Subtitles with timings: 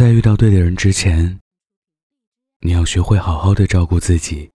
[0.00, 1.38] 在遇到对的人之前，
[2.60, 4.50] 你要学会好好的照顾自己。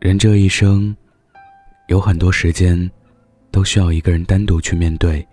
[0.00, 0.94] 人这一生，
[1.88, 2.78] 有很多时间，
[3.50, 5.26] 都需要一个人单独去面对，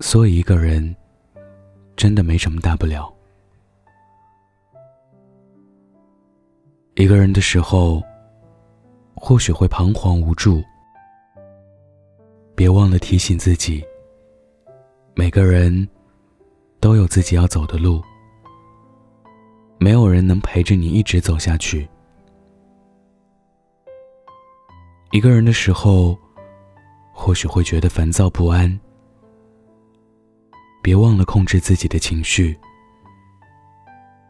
[0.00, 0.96] 所以一个人，
[1.96, 3.14] 真的没什么大不了。
[6.94, 8.02] 一个人的时候，
[9.14, 10.64] 或许会彷徨无助，
[12.56, 13.84] 别忘了提醒自己。
[15.18, 15.88] 每个人
[16.78, 18.00] 都有自己要走的路，
[19.76, 21.88] 没有人能陪着你一直走下去。
[25.10, 26.16] 一个人的时候，
[27.12, 28.78] 或许会觉得烦躁不安，
[30.84, 32.56] 别忘了控制自己的情绪，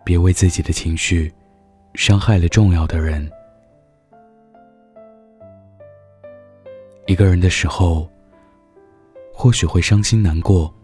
[0.07, 1.31] 别为自己的情绪
[1.97, 3.31] 伤害了重要的人。
[7.07, 8.11] 一个人的时候，
[9.41, 10.75] 或许会伤心难过。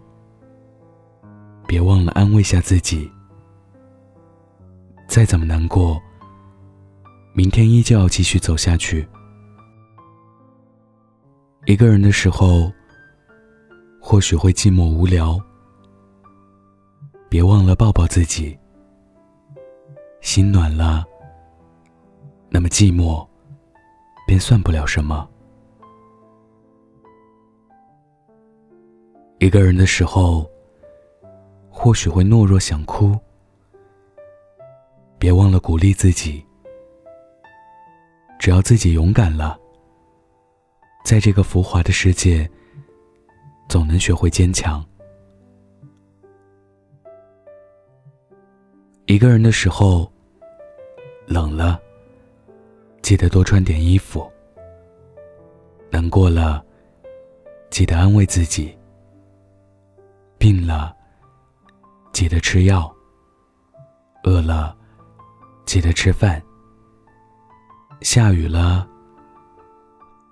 [1.67, 3.11] 别忘了安慰下自己，
[5.09, 6.01] 再怎么难过，
[7.33, 9.05] 明天依旧要继续走下去。
[11.67, 12.71] 一个人的时候，
[14.01, 15.37] 或许会寂寞无聊，
[17.29, 18.57] 别忘了抱抱自己，
[20.21, 21.05] 心暖了，
[22.51, 23.27] 那么寂寞
[24.29, 25.29] 便算不了什么。
[29.45, 30.51] 一个人的时候。
[31.77, 33.19] 或许会懦弱想哭，
[35.19, 36.43] 别忘了鼓励自己。
[38.39, 39.59] 只要自己勇敢了，
[41.05, 42.49] 在这个浮华的世界，
[43.69, 44.83] 总能学会坚强。
[49.07, 50.11] 一个人的时候，
[51.27, 51.79] 冷了，
[53.03, 54.23] 记得多穿点衣服；
[55.91, 56.65] 难过了，
[57.69, 58.69] 记得安慰自己；
[60.45, 60.95] 病了。
[62.13, 62.95] 记得吃药。
[64.25, 64.77] 饿了，
[65.65, 66.43] 记得吃饭。
[68.03, 68.87] 下雨了，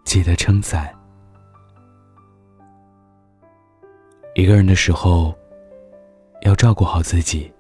[0.05, 0.95] 记得撑伞。
[4.35, 5.35] 一个人的时候，
[6.43, 7.51] 要照顾好自己。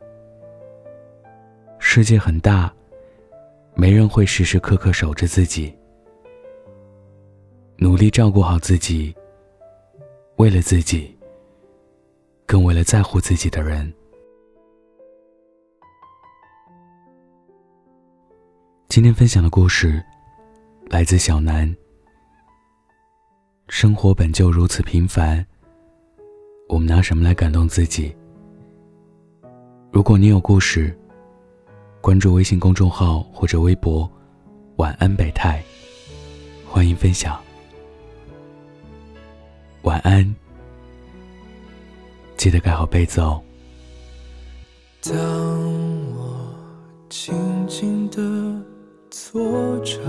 [1.79, 2.71] 世界很大，
[3.75, 5.75] 没人会时时刻刻守着自己。
[7.79, 9.17] 努力照顾好自己，
[10.37, 11.12] 为了自己，
[12.53, 13.91] 更为了在乎自己的人。
[18.89, 20.05] 今天分享的故事
[20.91, 21.75] 来自小南。
[23.69, 25.43] 生活本就如此平凡，
[26.69, 28.15] 我们拿什么来感动自己？
[29.91, 30.95] 如果你有故事，
[32.03, 34.07] 关注微信公众号或者微博
[34.77, 35.65] “晚安北泰”，
[36.69, 37.41] 欢迎分享。
[39.85, 40.23] 晚安，
[42.43, 43.41] 记得盖好被子哦。
[45.01, 45.15] 当
[46.17, 46.53] 我
[47.09, 47.33] 静
[47.69, 48.21] 静的。
[49.15, 50.01] 坐着，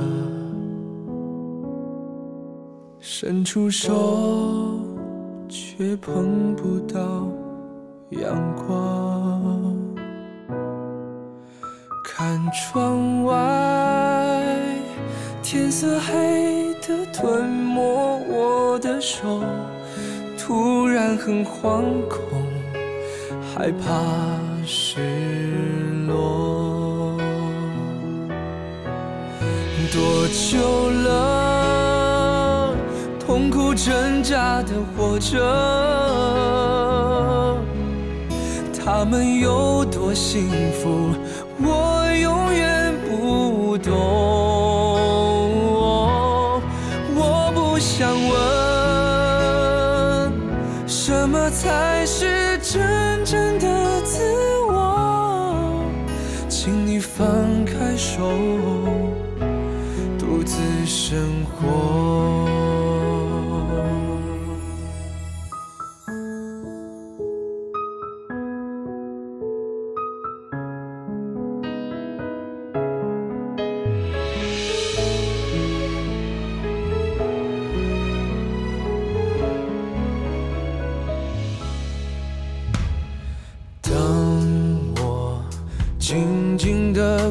[3.01, 4.79] 伸出手
[5.49, 7.27] 却碰不到
[8.11, 9.77] 阳光。
[12.03, 14.43] 看窗外，
[15.43, 19.41] 天色黑的吞没我的手，
[20.53, 22.19] 突然很惶恐，
[23.41, 23.89] 害怕
[24.63, 24.99] 失
[26.05, 27.17] 落。
[29.91, 32.75] 多久了？
[33.19, 35.39] 痛苦挣扎的活着，
[38.77, 41.15] 他们有多幸福，
[41.57, 43.91] 我永远不懂。
[47.15, 48.52] 我不想问，
[51.23, 54.19] 什么才是真正的自
[54.67, 55.85] 我？
[56.49, 57.25] 请你放
[57.63, 58.29] 开手。
[60.19, 62.72] 独自生活。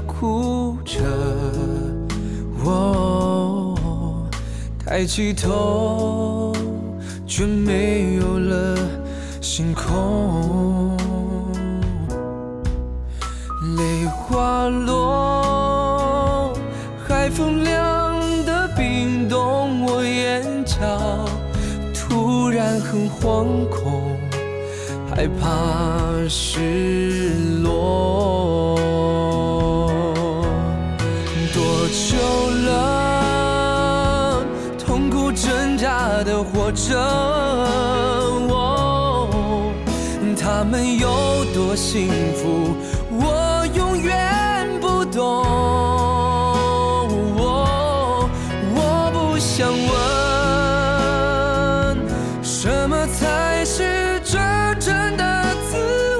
[0.06, 1.00] 哭着，
[2.64, 3.78] 我。
[4.84, 6.52] 抬起头，
[7.26, 8.76] 却没有了
[9.40, 10.96] 星空。
[13.76, 16.52] 泪滑落，
[17.06, 20.76] 海风凉的冰冻我眼角，
[21.94, 24.02] 突然很惶恐，
[25.08, 25.48] 害怕
[26.28, 26.58] 失
[27.48, 27.51] 落。
[40.62, 42.76] 他们有多幸福，
[43.11, 45.20] 我永远不懂。
[45.20, 47.09] 哦
[48.73, 49.69] 我不想
[51.91, 51.99] 问，
[52.44, 54.41] 什么才是真
[54.79, 55.76] 正的自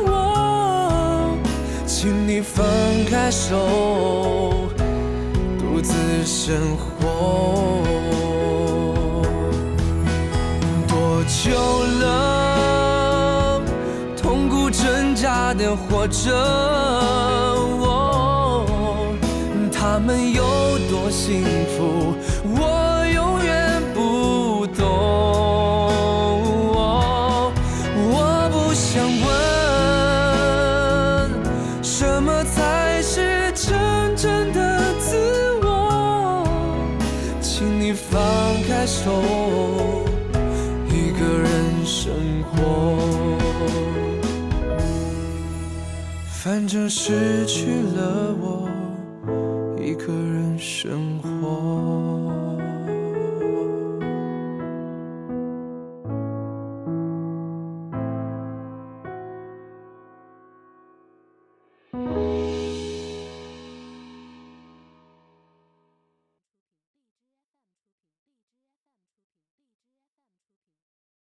[0.07, 1.39] 我？
[1.87, 2.67] 请你放
[3.09, 4.67] 开手，
[5.57, 5.95] 独自
[6.27, 7.79] 生活。
[10.89, 11.53] 多久
[15.55, 16.31] 的活着，
[19.73, 20.43] 他们有
[20.91, 21.45] 多幸
[21.77, 22.15] 福，
[22.45, 24.83] 我永远不懂。
[28.11, 29.31] 我不想问，
[31.83, 35.17] 什么才是真正的自
[35.63, 36.47] 我？
[37.41, 38.19] 请你放
[38.67, 39.13] 开手，
[40.89, 42.11] 一个人生
[42.51, 42.92] 活。
[46.45, 48.69] 反正失去了我，
[49.81, 52.12] 一个人生活。